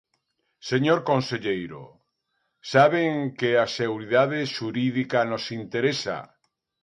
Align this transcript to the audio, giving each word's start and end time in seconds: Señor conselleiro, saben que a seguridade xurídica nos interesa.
Señor 0.71 0.99
conselleiro, 1.11 1.81
saben 2.73 3.09
que 3.39 3.49
a 3.65 3.67
seguridade 3.79 4.39
xurídica 4.55 5.19
nos 5.31 5.45
interesa. 5.59 6.17